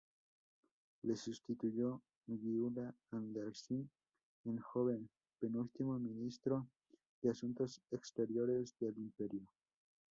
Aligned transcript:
Le 1.03 1.15
sustituyó 1.15 2.01
Gyula 2.25 2.87
Andrássy 3.11 3.85
el 4.49 4.57
joven, 4.71 5.07
penúltimo 5.37 5.99
ministro 5.99 6.65
de 7.21 7.29
Asuntos 7.29 7.79
Exteriores 7.91 8.75
del 8.79 8.97
imperio. 8.97 9.43